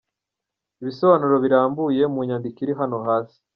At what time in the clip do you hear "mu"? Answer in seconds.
2.13-2.19